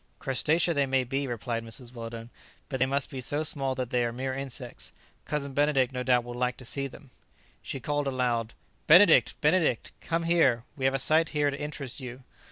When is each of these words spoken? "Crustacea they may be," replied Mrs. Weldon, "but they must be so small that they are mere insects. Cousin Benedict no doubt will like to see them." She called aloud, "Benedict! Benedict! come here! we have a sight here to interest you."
"Crustacea 0.17 0.73
they 0.73 0.87
may 0.87 1.03
be," 1.03 1.27
replied 1.27 1.63
Mrs. 1.63 1.93
Weldon, 1.93 2.31
"but 2.69 2.79
they 2.79 2.87
must 2.87 3.11
be 3.11 3.21
so 3.21 3.43
small 3.43 3.75
that 3.75 3.91
they 3.91 4.03
are 4.03 4.11
mere 4.11 4.33
insects. 4.33 4.91
Cousin 5.25 5.53
Benedict 5.53 5.93
no 5.93 6.01
doubt 6.01 6.23
will 6.23 6.33
like 6.33 6.57
to 6.57 6.65
see 6.65 6.87
them." 6.87 7.11
She 7.61 7.79
called 7.79 8.07
aloud, 8.07 8.55
"Benedict! 8.87 9.39
Benedict! 9.41 9.91
come 10.01 10.23
here! 10.23 10.63
we 10.75 10.85
have 10.85 10.95
a 10.95 10.97
sight 10.97 11.29
here 11.29 11.51
to 11.51 11.59
interest 11.61 11.99
you." 11.99 12.23